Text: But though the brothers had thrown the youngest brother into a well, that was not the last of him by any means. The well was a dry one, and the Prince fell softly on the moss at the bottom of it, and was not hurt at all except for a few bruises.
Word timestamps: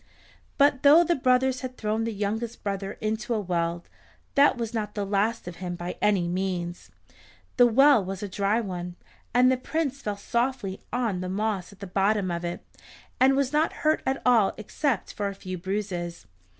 But 0.57 0.81
though 0.81 1.03
the 1.03 1.13
brothers 1.13 1.61
had 1.61 1.77
thrown 1.77 2.05
the 2.05 2.11
youngest 2.11 2.63
brother 2.63 2.93
into 3.01 3.35
a 3.35 3.39
well, 3.39 3.83
that 4.33 4.57
was 4.57 4.73
not 4.73 4.95
the 4.95 5.05
last 5.05 5.47
of 5.47 5.57
him 5.57 5.75
by 5.75 5.95
any 6.01 6.27
means. 6.27 6.89
The 7.57 7.67
well 7.67 8.03
was 8.03 8.23
a 8.23 8.27
dry 8.27 8.59
one, 8.61 8.95
and 9.31 9.51
the 9.51 9.57
Prince 9.57 10.01
fell 10.01 10.17
softly 10.17 10.81
on 10.91 11.21
the 11.21 11.29
moss 11.29 11.71
at 11.71 11.81
the 11.81 11.85
bottom 11.85 12.31
of 12.31 12.43
it, 12.43 12.65
and 13.19 13.35
was 13.35 13.53
not 13.53 13.71
hurt 13.85 14.01
at 14.03 14.19
all 14.25 14.55
except 14.57 15.13
for 15.13 15.27
a 15.27 15.35
few 15.35 15.59
bruises. 15.59 16.25